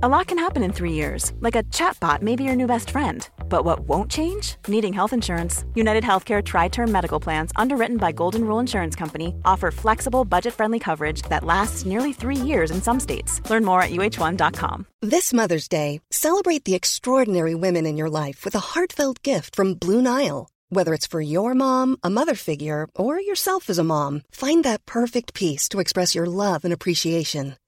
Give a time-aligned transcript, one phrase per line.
[0.00, 2.90] A lot can happen in three years, like a chatbot may be your new best
[2.90, 3.28] friend.
[3.48, 4.54] But what won't change?
[4.68, 5.64] Needing health insurance.
[5.74, 10.54] United Healthcare Tri Term Medical Plans, underwritten by Golden Rule Insurance Company, offer flexible, budget
[10.54, 13.40] friendly coverage that lasts nearly three years in some states.
[13.50, 14.86] Learn more at uh1.com.
[15.02, 19.74] This Mother's Day, celebrate the extraordinary women in your life with a heartfelt gift from
[19.74, 20.48] Blue Nile.
[20.68, 24.86] Whether it's for your mom, a mother figure, or yourself as a mom, find that
[24.86, 27.56] perfect piece to express your love and appreciation.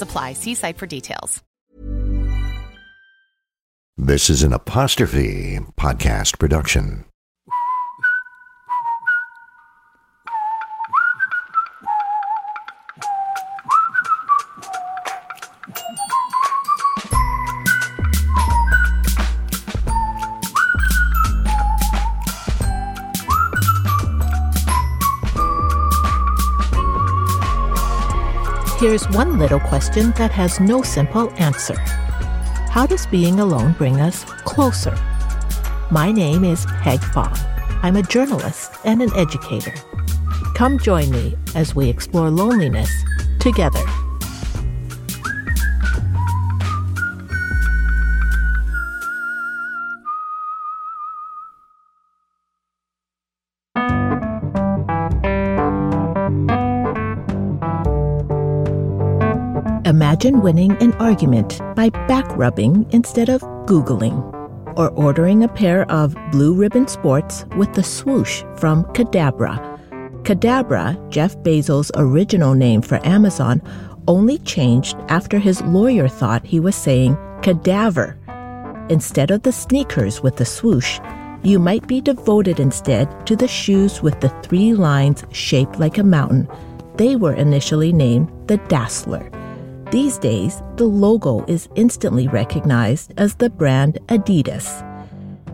[0.00, 0.32] apply.
[0.32, 1.42] See site for details.
[3.98, 7.04] This is an apostrophe podcast production.
[28.82, 31.78] Here's one little question that has no simple answer
[32.68, 34.98] How does being alone bring us closer?
[35.92, 37.32] My name is Peg Fong.
[37.84, 39.72] I'm a journalist and an educator.
[40.56, 42.90] Come join me as we explore loneliness
[43.38, 43.84] together.
[60.22, 64.22] Imagine winning an argument by back rubbing instead of Googling,
[64.78, 69.58] or ordering a pair of blue ribbon sports with the swoosh from Cadabra.
[70.22, 73.60] Cadabra, Jeff Bezos' original name for Amazon,
[74.06, 78.16] only changed after his lawyer thought he was saying cadaver.
[78.90, 81.00] Instead of the sneakers with the swoosh,
[81.42, 86.04] you might be devoted instead to the shoes with the three lines shaped like a
[86.04, 86.48] mountain.
[86.94, 89.41] They were initially named the Dassler.
[89.92, 94.66] These days, the logo is instantly recognized as the brand Adidas.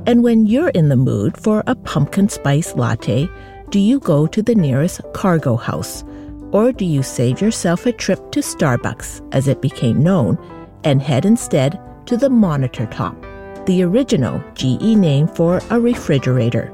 [0.06, 3.28] And when you're in the mood for a pumpkin spice latte,
[3.71, 6.04] do you go to the nearest cargo house?
[6.53, 10.38] Or do you save yourself a trip to Starbucks, as it became known,
[10.84, 13.21] and head instead to the Monitor Top,
[13.66, 16.66] the original GE name for a refrigerator,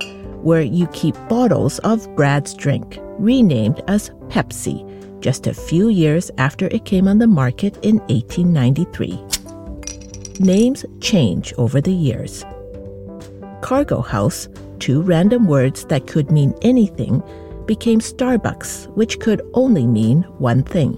[0.42, 4.84] where you keep bottles of Brad's drink, renamed as Pepsi
[5.24, 9.18] just a few years after it came on the market in 1893.
[10.38, 12.44] Names change over the years.
[13.62, 17.22] Cargo House, two random words that could mean anything,
[17.64, 20.92] became Starbucks, which could only mean one thing.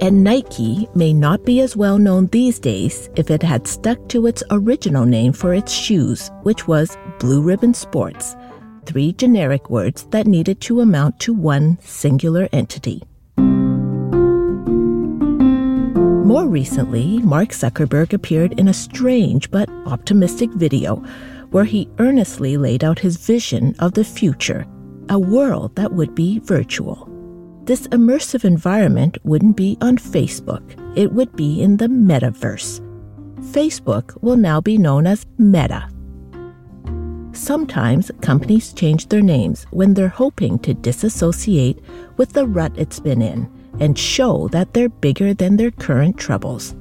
[0.00, 4.28] And Nike may not be as well known these days if it had stuck to
[4.28, 8.36] its original name for its shoes, which was Blue Ribbon Sports,
[8.84, 13.02] three generic words that needed to amount to one singular entity.
[16.26, 20.96] More recently, Mark Zuckerberg appeared in a strange but optimistic video
[21.52, 24.66] where he earnestly laid out his vision of the future
[25.08, 27.08] a world that would be virtual.
[27.62, 30.64] This immersive environment wouldn't be on Facebook,
[30.98, 32.80] it would be in the metaverse.
[33.52, 35.88] Facebook will now be known as Meta.
[37.30, 41.78] Sometimes companies change their names when they're hoping to disassociate
[42.16, 43.48] with the rut it's been in
[43.80, 46.74] and show that they're bigger than their current troubles.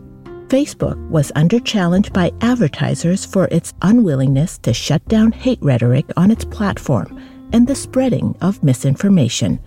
[0.47, 6.29] Facebook was under challenge by advertisers for its unwillingness to shut down hate rhetoric on
[6.29, 7.19] its platform
[7.51, 9.59] and the spreading of misinformation.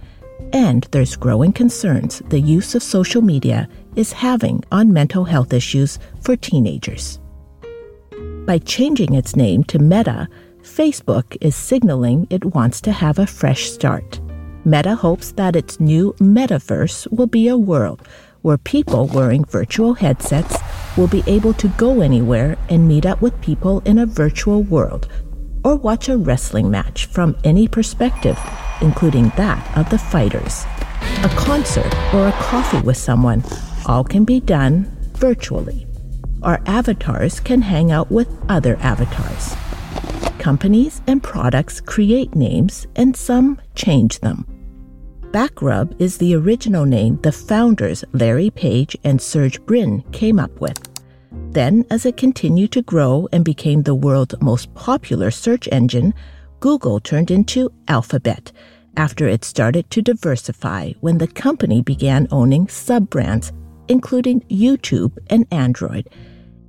[0.53, 5.99] And there's growing concerns the use of social media is having on mental health issues
[6.23, 7.19] for teenagers.
[8.47, 10.29] By changing its name to Meta,
[10.63, 14.21] Facebook is signaling it wants to have a fresh start.
[14.65, 18.03] Meta hopes that its new metaverse will be a world
[18.43, 20.57] where people wearing virtual headsets
[20.97, 25.09] will be able to go anywhere and meet up with people in a virtual world
[25.65, 28.39] or watch a wrestling match from any perspective,
[28.81, 30.65] including that of the fighters.
[31.23, 33.43] A concert or a coffee with someone
[33.87, 35.87] all can be done virtually.
[36.43, 39.55] Our avatars can hang out with other avatars.
[40.39, 44.47] Companies and products create names and some change them.
[45.33, 50.79] Backrub is the original name the founders Larry Page and Serge Brin came up with.
[51.51, 56.15] Then, as it continued to grow and became the world's most popular search engine,
[56.61, 58.53] Google turned into Alphabet
[58.97, 63.53] after it started to diversify when the company began owning sub brands,
[63.89, 66.09] including YouTube and Android.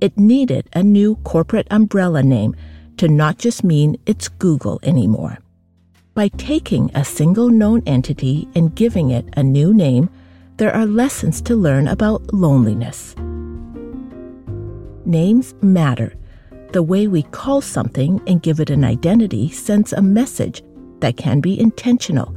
[0.00, 2.54] It needed a new corporate umbrella name
[3.00, 5.38] to not just mean it's Google anymore.
[6.12, 10.10] By taking a single known entity and giving it a new name,
[10.58, 13.14] there are lessons to learn about loneliness.
[15.06, 16.12] Names matter.
[16.72, 20.62] The way we call something and give it an identity sends a message
[20.98, 22.36] that can be intentional,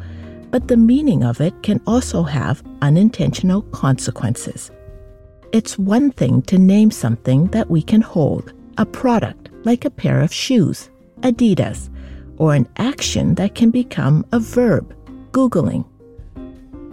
[0.49, 4.71] but the meaning of it can also have unintentional consequences.
[5.51, 10.21] It's one thing to name something that we can hold, a product like a pair
[10.21, 10.89] of shoes,
[11.21, 11.89] Adidas,
[12.37, 14.95] or an action that can become a verb,
[15.31, 15.85] Googling.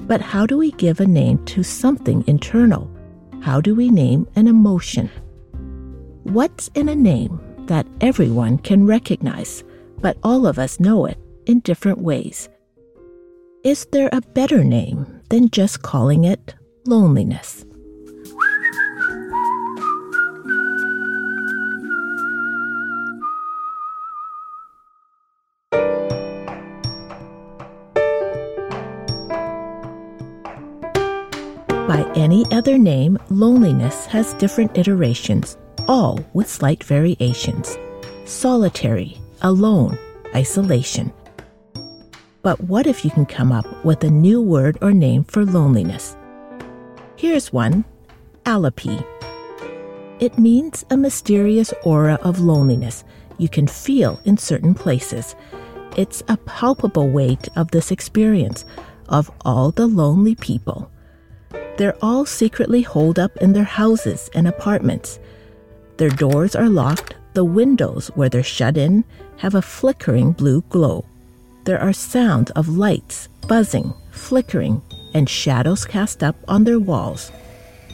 [0.06, 2.90] But how do we give a name to something internal?
[3.40, 5.10] How do we name an emotion?
[6.24, 9.64] What's in a name that everyone can recognize,
[10.00, 12.48] but all of us know it in different ways?
[13.64, 16.54] Is there a better name than just calling it
[16.86, 17.64] loneliness?
[31.90, 35.56] By any other name, loneliness has different iterations
[35.88, 37.76] all with slight variations
[38.26, 39.98] solitary, alone,
[40.32, 41.12] isolation.
[42.42, 46.16] But what if you can come up with a new word or name for loneliness?
[47.16, 47.84] Here's one
[48.44, 49.04] alopy.
[50.20, 53.02] It means a mysterious aura of loneliness
[53.36, 55.34] you can feel in certain places.
[55.96, 58.64] It's a palpable weight of this experience
[59.08, 60.88] of all the lonely people.
[61.80, 65.18] They're all secretly holed up in their houses and apartments
[66.00, 69.04] their doors are locked, the windows where they're shut in
[69.36, 71.04] have a flickering blue glow.
[71.64, 74.80] There are sounds of lights, buzzing, flickering,
[75.12, 77.30] and shadows cast up on their walls.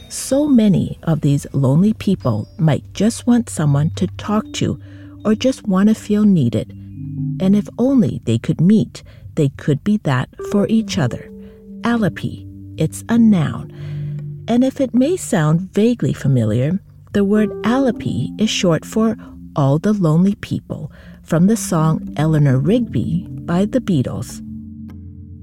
[0.08, 4.80] So many of these lonely people might just want someone to talk to
[5.24, 6.70] or just want to feel needed.
[7.40, 9.02] And if only they could meet,
[9.34, 11.28] they could be that for each other.
[11.80, 12.45] Alopy,
[12.78, 13.72] it's a noun.
[14.48, 16.78] And if it may sound vaguely familiar,
[17.12, 19.16] the word alopy is short for
[19.56, 20.92] All the Lonely People
[21.22, 24.42] from the song Eleanor Rigby by the Beatles.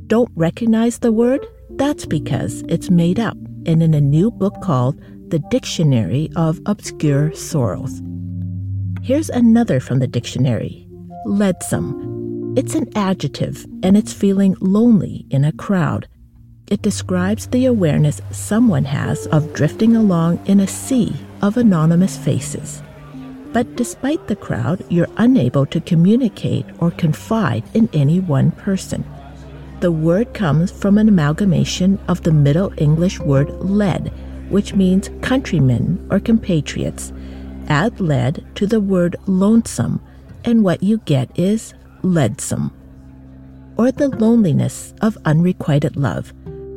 [0.08, 1.46] Don't recognize the word?
[1.72, 7.34] That's because it's made up and in a new book called The Dictionary of Obscure
[7.34, 8.02] Sorrows.
[9.02, 10.88] Here's another from the dictionary
[11.26, 12.54] ledsome.
[12.56, 16.08] It's an adjective and it's feeling lonely in a crowd.
[16.68, 22.82] It describes the awareness someone has of drifting along in a sea of anonymous faces.
[23.52, 29.06] But despite the crowd, you're unable to communicate or confide in any one person.
[29.82, 34.14] The word comes from an amalgamation of the Middle English word led,
[34.50, 37.12] which means countrymen or compatriots.
[37.68, 40.02] Add led to the word lonesome,
[40.46, 42.72] and what you get is ledsome.
[43.78, 46.34] Or the loneliness of unrequited love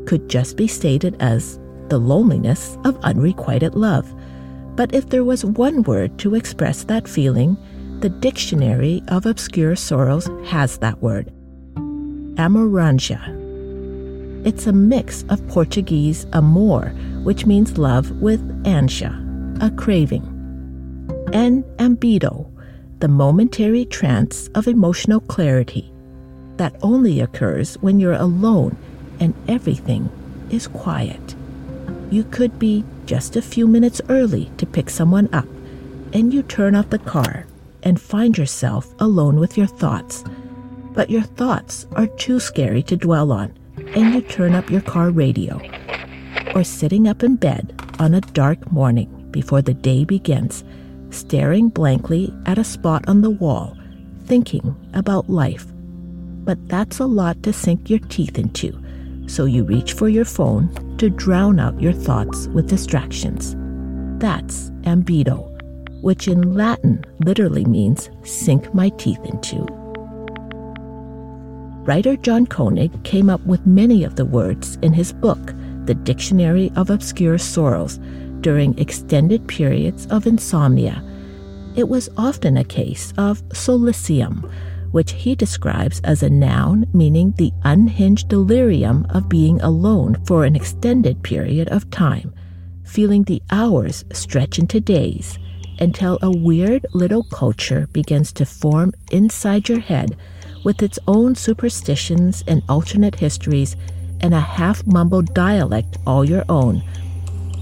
[0.07, 1.59] could just be stated as
[1.89, 4.13] the loneliness of unrequited love.
[4.77, 7.57] But if there was one word to express that feeling,
[8.01, 11.33] the Dictionary of Obscure Sorrows has that word
[12.37, 13.45] amoranja.
[14.47, 16.91] It's a mix of Portuguese amor,
[17.25, 19.13] which means love, with ansia,
[19.63, 20.23] a craving,
[21.33, 22.53] and ambedo,
[23.01, 25.91] the momentary trance of emotional clarity
[26.59, 28.77] that only occurs when you're alone
[29.21, 30.11] and everything
[30.51, 31.35] is quiet.
[32.11, 35.47] You could be just a few minutes early to pick someone up,
[36.13, 37.47] and you turn off the car
[37.83, 40.25] and find yourself alone with your thoughts.
[40.93, 45.11] But your thoughts are too scary to dwell on, and you turn up your car
[45.11, 45.61] radio.
[46.55, 50.65] Or sitting up in bed on a dark morning before the day begins,
[51.11, 53.77] staring blankly at a spot on the wall,
[54.25, 55.67] thinking about life.
[56.45, 58.81] But that's a lot to sink your teeth into
[59.27, 63.55] so you reach for your phone to drown out your thoughts with distractions.
[64.21, 65.53] That's ambedo,
[66.03, 69.67] which in Latin literally means sink my teeth into.
[71.87, 75.55] Writer John Koenig came up with many of the words in his book,
[75.85, 77.99] The Dictionary of Obscure Sorrows,
[78.41, 81.03] during extended periods of insomnia.
[81.77, 84.51] It was often a case of solysium,
[84.93, 90.57] which he describes as a noun meaning the unhinged delirium of being alone for an
[90.57, 92.35] extended period of time,
[92.85, 95.39] feeling the hours stretch into days
[95.79, 100.17] until a weird little culture begins to form inside your head
[100.65, 103.77] with its own superstitions and alternate histories
[104.21, 106.83] and a half mumbled dialect all your own.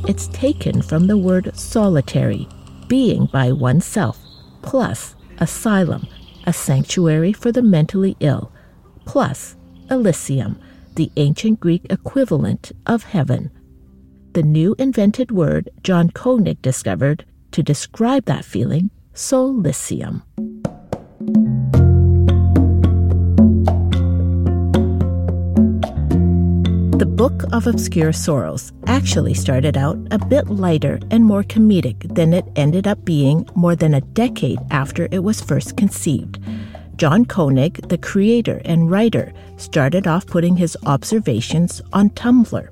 [0.06, 2.48] It's taken from the word solitary,
[2.88, 4.18] being by oneself,
[4.62, 6.06] plus asylum,
[6.44, 8.52] a sanctuary for the mentally ill,
[9.04, 9.56] plus
[9.90, 10.58] Elysium,
[10.94, 13.50] the ancient Greek equivalent of heaven.
[14.32, 20.22] The new invented word John Koenig discovered to describe that feeling, solysium.
[27.16, 32.44] Book of Obscure Sorrows actually started out a bit lighter and more comedic than it
[32.56, 36.40] ended up being more than a decade after it was first conceived.
[36.96, 42.68] John Koenig, the creator and writer, started off putting his observations on Tumblr.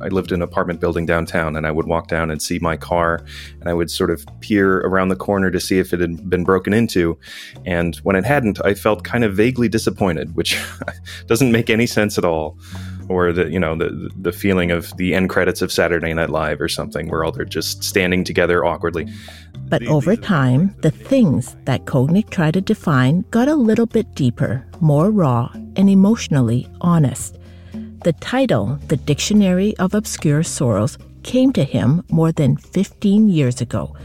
[0.00, 2.78] I lived in an apartment building downtown, and I would walk down and see my
[2.78, 3.20] car,
[3.60, 6.44] and I would sort of peer around the corner to see if it had been
[6.44, 7.18] broken into.
[7.66, 10.58] And when it hadn't, I felt kind of vaguely disappointed, which
[11.26, 12.58] doesn't make any sense at all
[13.08, 16.60] or the you know the the feeling of the end credits of Saturday Night Live
[16.60, 19.06] or something, where all they're just standing together awkwardly.
[19.68, 24.64] But over time, the things that Koenig tried to define got a little bit deeper,
[24.80, 27.36] more raw, and emotionally honest.
[28.04, 33.96] The title, The Dictionary of Obscure Sorrows, came to him more than 15 years ago.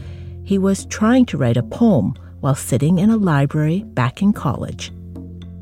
[0.42, 4.92] He was trying to write a poem while sitting in a library back in college.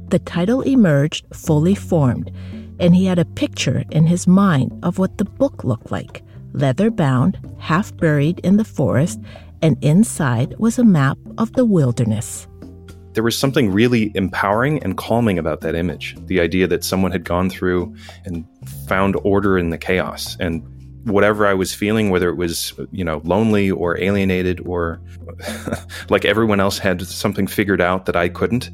[0.09, 2.33] The title emerged fully formed
[2.81, 6.23] and he had a picture in his mind of what the book looked like
[6.53, 9.21] leather bound, half buried in the forest,
[9.63, 12.49] and inside was a map of the wilderness.
[13.13, 16.17] There was something really empowering and calming about that image.
[16.27, 17.95] The idea that someone had gone through
[18.25, 18.45] and
[18.87, 20.63] found order in the chaos and
[21.05, 25.01] whatever I was feeling, whether it was, you know, lonely or alienated or
[26.09, 28.71] like everyone else had something figured out that I couldn't,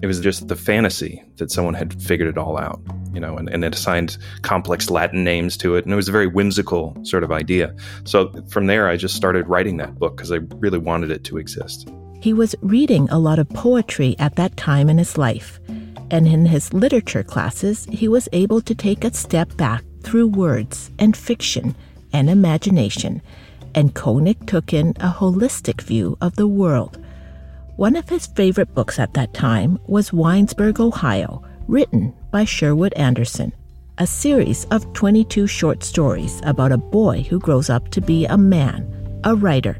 [0.00, 2.80] it was just the fantasy that someone had figured it all out,
[3.12, 5.84] you know, and, and it assigned complex Latin names to it.
[5.84, 7.74] And it was a very whimsical sort of idea.
[8.04, 11.38] So from there, I just started writing that book because I really wanted it to
[11.38, 11.90] exist.
[12.20, 15.58] He was reading a lot of poetry at that time in his life.
[16.10, 20.90] And in his literature classes, he was able to take a step back through words
[20.98, 21.74] and fiction
[22.12, 23.20] and imagination.
[23.74, 27.04] And Koenig took in a holistic view of the world
[27.78, 33.52] one of his favorite books at that time was Winesburg, Ohio, written by Sherwood Anderson,
[33.98, 38.36] a series of 22 short stories about a boy who grows up to be a
[38.36, 39.78] man, a writer.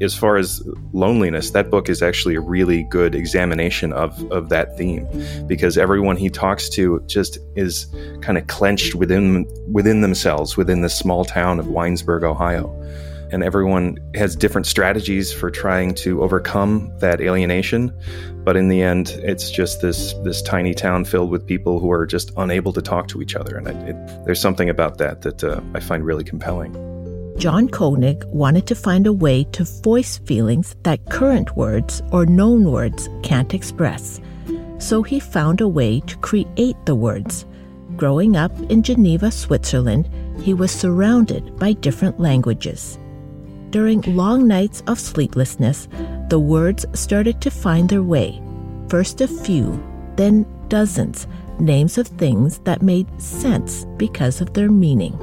[0.00, 4.78] As far as loneliness, that book is actually a really good examination of, of that
[4.78, 5.04] theme
[5.48, 7.86] because everyone he talks to just is
[8.20, 12.70] kind of clenched within within themselves within this small town of Winesburg, Ohio
[13.32, 17.92] and everyone has different strategies for trying to overcome that alienation.
[18.44, 22.06] But in the end it's just this this tiny town filled with people who are
[22.06, 23.56] just unable to talk to each other.
[23.56, 26.72] And it, it, there's something about that that uh, i find really compelling.
[27.38, 32.70] John koenig wanted to find a way to voice feelings that current words or known
[32.70, 34.20] words can't express.
[34.78, 37.46] So he found a way to create the words.
[37.96, 40.08] Growing up in geneva switzerland
[40.42, 42.98] he was surrounded by different languages
[43.72, 45.88] during long nights of sleeplessness,
[46.28, 48.40] the words started to find their way.
[48.88, 49.82] First a few,
[50.16, 51.26] then dozens,
[51.58, 55.18] names of things that made sense because of their meaning.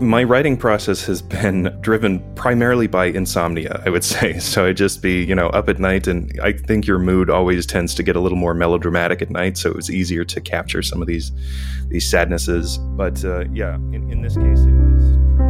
[0.00, 4.38] My writing process has been driven primarily by insomnia, I would say.
[4.38, 7.66] So I'd just be, you know, up at night, and I think your mood always
[7.66, 9.58] tends to get a little more melodramatic at night.
[9.58, 11.32] So it was easier to capture some of these
[11.88, 12.78] these sadnesses.
[12.78, 15.49] But uh, yeah, in, in this case, it was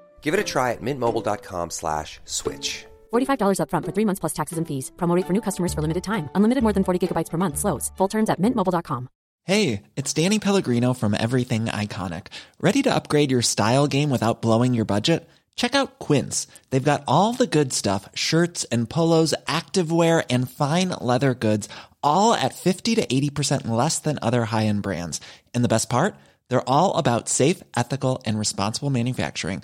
[0.21, 2.85] Give it a try at mintmobile.com slash switch.
[3.11, 4.91] $45 upfront for three months plus taxes and fees.
[4.97, 6.29] Promote for new customers for limited time.
[6.35, 7.57] Unlimited more than 40 gigabytes per month.
[7.57, 7.91] Slows.
[7.97, 9.09] Full terms at mintmobile.com.
[9.43, 12.27] Hey, it's Danny Pellegrino from Everything Iconic.
[12.59, 15.27] Ready to upgrade your style game without blowing your budget?
[15.55, 16.47] Check out Quince.
[16.69, 21.67] They've got all the good stuff shirts and polos, activewear, and fine leather goods,
[22.03, 25.19] all at 50 to 80% less than other high end brands.
[25.55, 26.15] And the best part?
[26.49, 29.63] They're all about safe, ethical, and responsible manufacturing.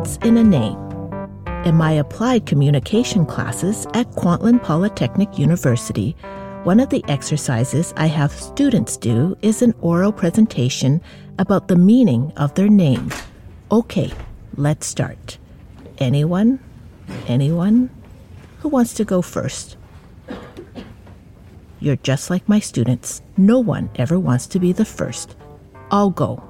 [0.00, 0.78] What's in a name?
[1.66, 6.16] In my applied communication classes at Kwantlen Polytechnic University,
[6.62, 11.02] one of the exercises I have students do is an oral presentation
[11.38, 13.10] about the meaning of their name.
[13.70, 14.10] Okay,
[14.56, 15.36] let's start.
[15.98, 16.60] Anyone?
[17.28, 17.90] Anyone?
[18.60, 19.76] Who wants to go first?
[21.78, 23.20] You're just like my students.
[23.36, 25.36] No one ever wants to be the first.
[25.90, 26.42] I'll go.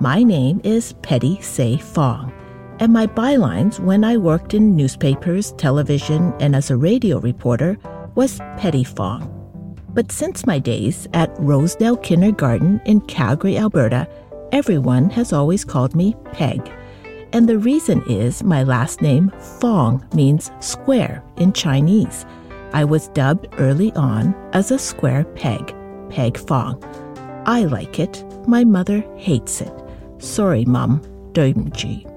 [0.00, 2.32] My name is Petty Say Fong,
[2.80, 7.78] and my bylines when I worked in newspapers, television, and as a radio reporter
[8.14, 9.36] was Petty Fong.
[9.90, 14.08] But since my days at Rosedale Kindergarten in Calgary, Alberta,
[14.50, 16.70] everyone has always called me Peg.
[17.32, 22.24] And the reason is my last name, Fong, means square in Chinese.
[22.72, 25.74] I was dubbed early on as a square peg,
[26.08, 26.82] Peg Fong.
[27.46, 28.24] I like it.
[28.46, 29.72] My mother hates it.
[30.18, 31.02] Sorry, Mum.
[31.32, 32.10] Doimji.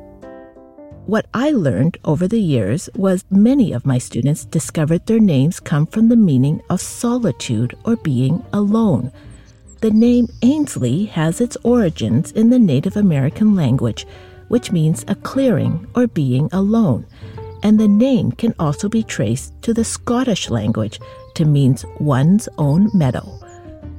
[1.05, 5.85] What I learned over the years was many of my students discovered their names come
[5.85, 9.11] from the meaning of solitude or being alone.
[9.81, 14.07] The name Ainsley has its origins in the Native American language,
[14.47, 17.05] which means a clearing or being alone.
[17.63, 21.01] And the name can also be traced to the Scottish language
[21.35, 23.27] to means one's own meadow.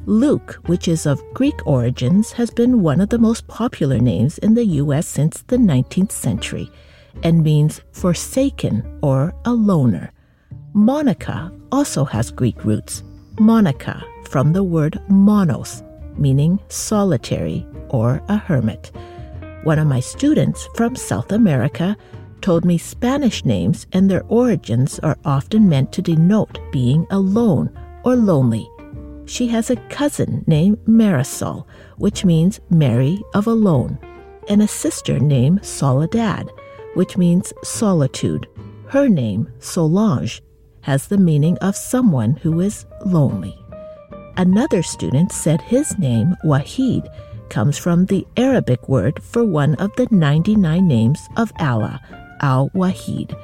[0.07, 4.55] Luke, which is of Greek origins, has been one of the most popular names in
[4.55, 5.07] the U.S.
[5.07, 6.71] since the 19th century
[7.23, 10.13] and means forsaken or a loner.
[10.73, 13.03] Monica also has Greek roots.
[13.39, 15.83] Monica, from the word monos,
[16.17, 18.91] meaning solitary or a hermit.
[19.65, 21.97] One of my students from South America
[22.41, 27.71] told me Spanish names and their origins are often meant to denote being alone
[28.05, 28.69] or lonely.
[29.27, 33.99] She has a cousin named Marisol, which means Mary of Alone,
[34.49, 36.51] and a sister named Soledad,
[36.95, 38.49] which means solitude.
[38.89, 40.41] Her name, Solange,
[40.83, 43.59] has the meaning of someone who is lonely.
[44.37, 47.09] Another student said his name, Wahid,
[47.49, 52.01] comes from the Arabic word for one of the 99 names of Allah,
[52.41, 53.39] Al Wahid.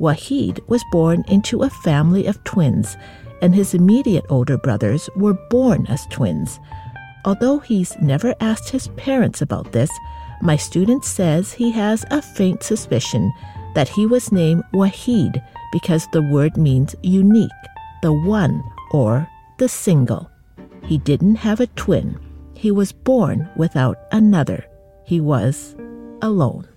[0.00, 2.96] Wahid was born into a family of twins,
[3.40, 6.58] and his immediate older brothers were born as twins.
[7.24, 9.90] Although he's never asked his parents about this,
[10.44, 13.32] my student says he has a faint suspicion
[13.74, 17.50] that he was named Wahid because the word means unique,
[18.02, 19.26] the one, or
[19.58, 20.30] the single.
[20.84, 22.20] He didn't have a twin.
[22.52, 24.66] He was born without another.
[25.06, 25.74] He was
[26.20, 26.68] alone.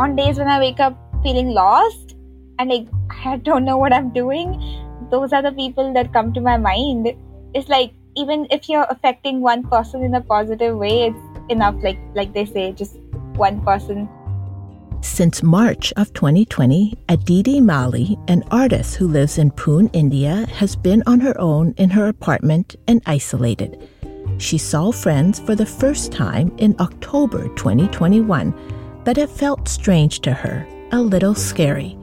[0.00, 2.17] On days when I wake up feeling lost
[2.58, 2.86] and like
[3.24, 4.60] I don't know what I'm doing,
[5.10, 7.08] those are the people that come to my mind.
[7.54, 11.76] It's like even if you're affecting one person in a positive way, it's enough.
[11.82, 12.96] Like like they say, just
[13.36, 14.08] one person.
[15.00, 21.04] Since March of 2020, Aditi Mali, an artist who lives in Pune, India, has been
[21.06, 23.88] on her own in her apartment and isolated.
[24.38, 28.52] She saw friends for the first time in October 2021,
[29.04, 31.96] but it felt strange to her, a little scary.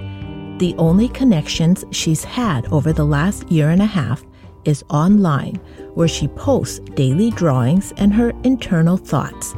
[0.58, 4.24] The only connections she's had over the last year and a half
[4.64, 5.56] is online,
[5.96, 9.54] where she posts daily drawings and her internal thoughts.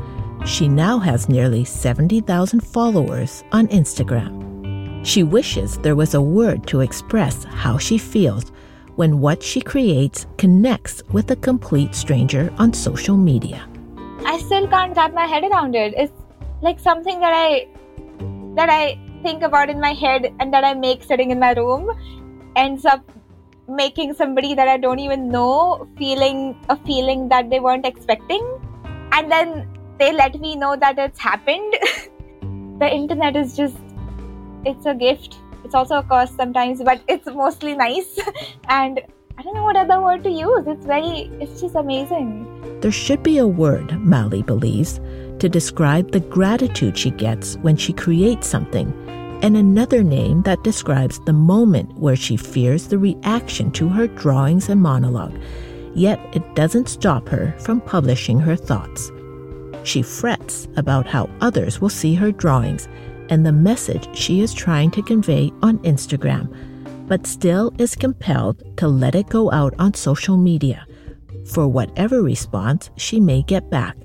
[0.46, 5.06] She now has nearly 70,000 followers on Instagram.
[5.06, 8.52] She wishes there was a word to express how she feels
[8.96, 13.70] when what she creates connects with a complete stranger on social media.
[14.26, 15.94] I still can't wrap my head around it.
[15.96, 16.12] It's
[16.62, 17.68] like something that I
[18.56, 21.90] that I think about in my head and that I make sitting in my room
[22.56, 23.02] ends up
[23.80, 28.46] making somebody that I don't even know feeling a feeling that they weren't expecting.
[29.12, 29.68] And then
[30.00, 31.74] they let me know that it's happened.
[32.80, 33.78] the internet is just,
[34.66, 35.38] it's a gift.
[35.66, 38.20] It's also a curse sometimes, but it's mostly nice.
[38.70, 39.02] and
[39.38, 40.66] I don't know what other word to use.
[40.68, 42.80] It's very, it's just amazing.
[42.80, 45.02] There should be a word, Mali believes,
[45.40, 48.92] to describe the gratitude she gets when she creates something
[49.44, 54.70] and another name that describes the moment where she fears the reaction to her drawings
[54.70, 55.38] and monologue,
[55.94, 59.12] yet it doesn't stop her from publishing her thoughts.
[59.84, 62.88] She frets about how others will see her drawings
[63.30, 68.88] and the message she is trying to convey on Instagram, but still is compelled to
[68.88, 70.86] let it go out on social media
[71.46, 73.96] for whatever response she may get back.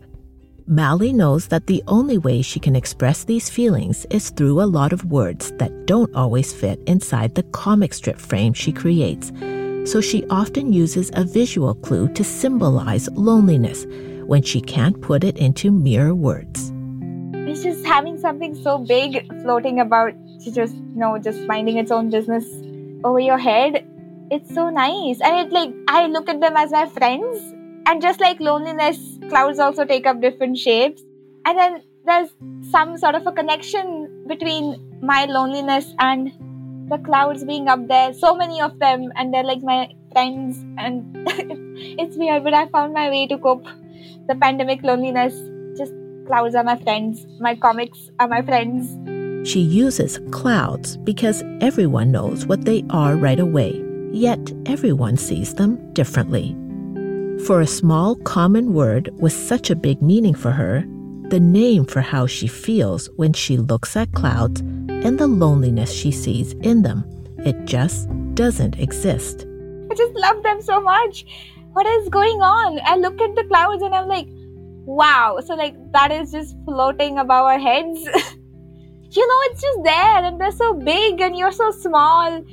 [0.67, 4.93] Mali knows that the only way she can express these feelings is through a lot
[4.93, 9.33] of words that don't always fit inside the comic strip frame she creates.
[9.91, 13.87] So she often uses a visual clue to symbolize loneliness
[14.27, 16.73] when she can't put it into mere words.
[17.35, 21.91] It's just having something so big floating about to just, you know, just minding its
[21.91, 22.47] own business
[23.03, 23.85] over your head.
[24.31, 25.21] It's so nice.
[25.21, 27.37] And it like I look at them as my friends
[27.87, 28.97] and just like loneliness,
[29.29, 31.03] clouds also take up different shapes.
[31.45, 32.31] And then there's
[32.71, 36.33] some sort of a connection between my loneliness and
[36.91, 38.13] the clouds being up there.
[38.13, 40.59] So many of them, and they're like my friends.
[40.79, 41.17] And
[41.99, 43.65] it's weird, but I found my way to cope.
[44.29, 45.35] The pandemic loneliness,
[45.77, 45.93] just
[46.27, 47.27] clouds are my friends.
[47.41, 48.97] My comics are my friends.
[49.49, 53.83] She uses clouds because everyone knows what they are right away,
[54.13, 56.57] yet everyone sees them differently.
[57.41, 60.85] For a small common word with such a big meaning for her,
[61.29, 66.13] the name for how she feels when she looks at clouds and the loneliness she
[66.13, 67.05] sees in them,
[67.39, 69.45] it just doesn't exist.
[69.91, 71.25] I just love them so much.
[71.73, 72.79] What is going on?
[72.85, 74.29] I look at the clouds and I'm like,
[74.85, 75.41] wow.
[75.45, 77.99] So, like, that is just floating above our heads.
[79.11, 82.45] you know, it's just there and they're so big and you're so small.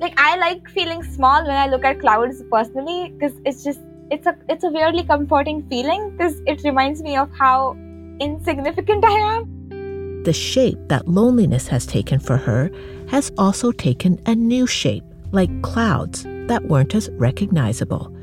[0.00, 4.26] Like, I like feeling small when I look at clouds personally because it's just it's
[4.26, 7.76] a it's a weirdly comforting feeling because it reminds me of how
[8.20, 10.22] insignificant I am.
[10.24, 12.70] The shape that loneliness has taken for her
[13.08, 18.14] has also taken a new shape, like clouds that weren't as recognizable.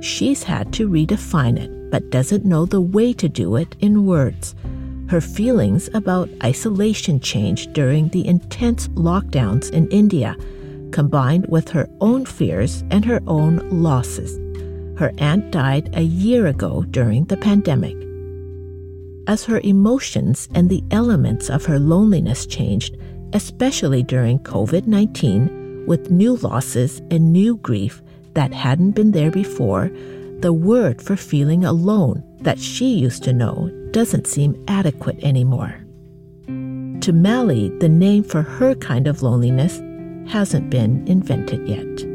[0.00, 4.54] She's had to redefine it, but doesn't know the way to do it in words.
[5.08, 10.36] Her feelings about isolation changed during the intense lockdowns in India,
[10.92, 14.38] combined with her own fears and her own losses.
[15.00, 17.96] Her aunt died a year ago during the pandemic.
[19.26, 22.98] As her emotions and the elements of her loneliness changed,
[23.32, 28.02] especially during COVID 19, with new losses and new grief
[28.34, 29.90] that hadn't been there before,
[30.40, 35.82] the word for feeling alone that she used to know doesn't seem adequate anymore.
[37.00, 39.80] To Mali, the name for her kind of loneliness
[40.30, 42.09] hasn't been invented yet.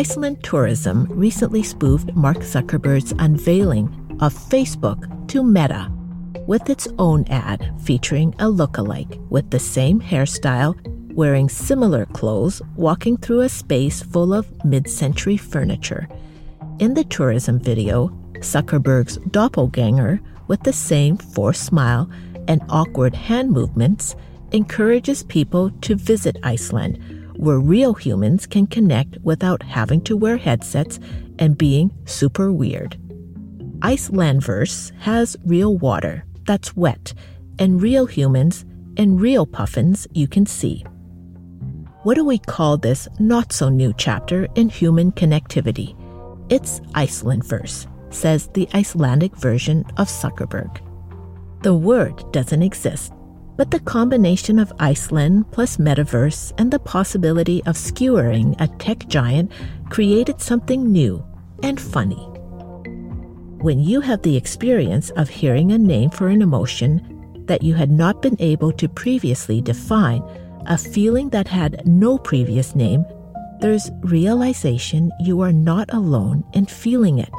[0.00, 5.92] Iceland Tourism recently spoofed Mark Zuckerberg's unveiling of Facebook to Meta
[6.46, 10.74] with its own ad featuring a look-alike with the same hairstyle,
[11.12, 16.08] wearing similar clothes, walking through a space full of mid century furniture.
[16.78, 18.08] In the tourism video,
[18.38, 22.08] Zuckerberg's doppelganger, with the same forced smile
[22.48, 24.16] and awkward hand movements,
[24.52, 31.00] encourages people to visit Iceland where real humans can connect without having to wear headsets
[31.38, 32.98] and being super weird.
[33.78, 37.14] Icelandverse has real water that's wet
[37.58, 38.66] and real humans
[38.98, 40.84] and real puffins you can see.
[42.02, 45.96] What do we call this not so new chapter in human connectivity?
[46.50, 50.80] It's Icelandverse, says the Icelandic version of Zuckerberg.
[51.62, 53.12] The word doesn't exist,
[53.60, 59.52] but the combination of Iceland plus metaverse and the possibility of skewering a tech giant
[59.90, 61.22] created something new
[61.62, 62.24] and funny.
[63.60, 67.90] When you have the experience of hearing a name for an emotion that you had
[67.90, 70.22] not been able to previously define,
[70.64, 73.04] a feeling that had no previous name,
[73.60, 77.30] there's realization you are not alone in feeling it.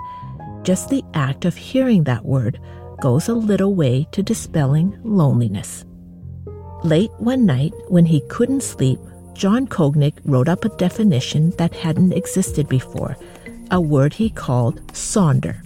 [0.61, 2.59] Just the act of hearing that word
[3.01, 5.83] goes a little way to dispelling loneliness.
[6.83, 8.99] Late one night, when he couldn't sleep,
[9.33, 13.17] John Koenig wrote up a definition that hadn't existed before,
[13.69, 15.61] a word he called sonder.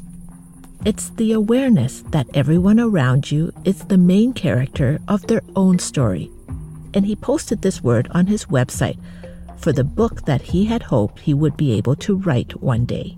[0.84, 6.30] It's the awareness that everyone around you is the main character of their own story.
[6.94, 9.00] And he posted this word on his website
[9.58, 13.18] for the book that he had hoped he would be able to write one day.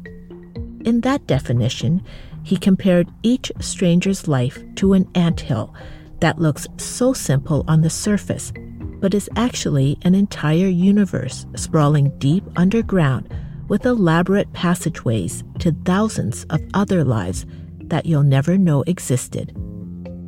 [0.86, 2.04] In that definition,
[2.44, 5.76] he compared each stranger's life to an ant hill
[6.20, 8.52] that looks so simple on the surface,
[9.00, 13.34] but is actually an entire universe sprawling deep underground
[13.68, 17.46] with elaborate passageways to thousands of other lives
[17.86, 19.54] that you'll never know existed.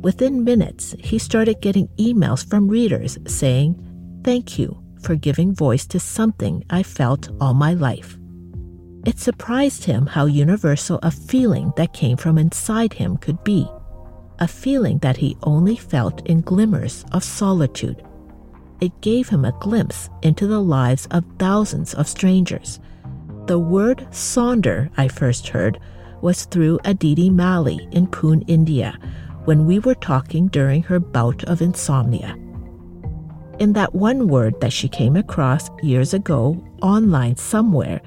[0.02, 3.76] Within minutes, he started getting emails from readers saying,
[4.24, 8.18] Thank you for giving voice to something I felt all my life.
[9.06, 13.66] It surprised him how universal a feeling that came from inside him could be
[14.40, 18.02] a feeling that he only felt in glimmers of solitude.
[18.80, 22.80] It gave him a glimpse into the lives of thousands of strangers.
[23.46, 25.78] The word sonder I first heard
[26.22, 28.98] was through Aditi Mali in Pune, India,
[29.44, 32.36] when we were talking during her bout of insomnia.
[33.58, 38.00] In that one word that she came across years ago online somewhere,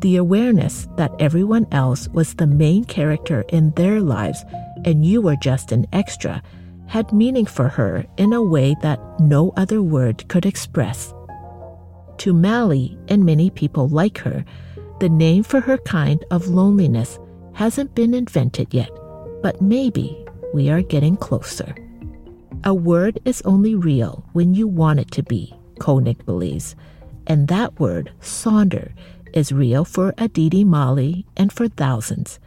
[0.00, 4.44] the awareness that everyone else was the main character in their lives
[4.84, 6.42] and you were just an extra
[6.86, 11.12] had meaning for her in a way that no other word could express.
[12.18, 14.44] To Mali and many people like her,
[14.98, 17.18] the name for her kind of loneliness
[17.52, 18.90] hasn't been invented yet,
[19.42, 21.74] but maybe we are getting closer.
[22.64, 26.74] A word is only real when you want it to be, Koenig believes,
[27.26, 28.92] and that word, sonder,
[29.32, 32.40] is real for Aditi Mali and for thousands.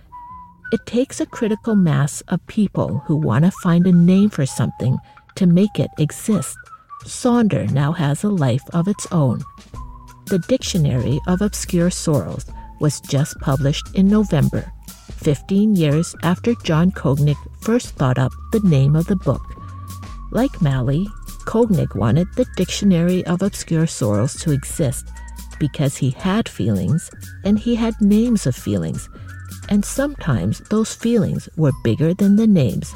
[0.71, 4.97] It takes a critical mass of people who want to find a name for something
[5.35, 6.57] to make it exist.
[7.03, 9.41] Sonder now has a life of its own.
[10.27, 12.45] The Dictionary of Obscure Sorrows
[12.79, 14.71] was just published in November,
[15.17, 19.41] 15 years after John Koenig first thought up the name of the book.
[20.31, 21.05] Like Mali,
[21.45, 25.05] Koenig wanted the Dictionary of Obscure Sorrows to exist
[25.59, 27.11] because he had feelings
[27.43, 29.09] and he had names of feelings
[29.69, 32.93] and sometimes those feelings were bigger than the names,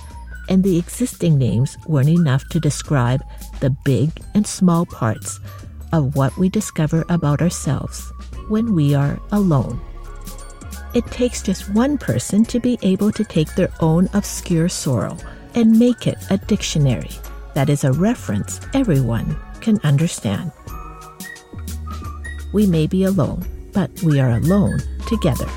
[0.50, 3.24] and the existing names weren't enough to describe
[3.60, 5.40] the big and small parts
[5.94, 8.12] of what we discover about ourselves
[8.50, 9.80] when we are alone.
[10.94, 15.18] It takes just one person to be able to take their own obscure sorrow
[15.56, 17.12] and make it a dictionary
[17.54, 20.52] that is a reference everyone can understand.
[22.54, 25.50] We may be alone, but we are alone together.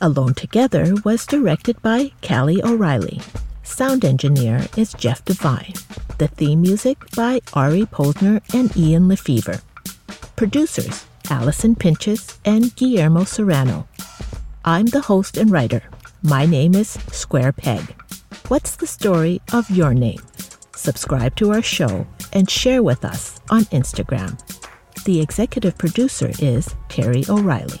[0.00, 3.20] Alone Together was directed by Callie O'Reilly.
[3.62, 5.72] Sound engineer is Jeff Devine.
[6.18, 9.62] The theme music by Ari Posner and Ian LeFeuvre.
[10.36, 13.88] Producers Allison Pinches and Guillermo Serrano.
[14.66, 15.82] I'm the host and writer.
[16.22, 17.94] My name is Square Peg.
[18.48, 20.20] What's the story of your name?
[20.74, 24.38] Subscribe to our show and share with us on Instagram.
[25.04, 27.80] The executive producer is Terry O'Reilly.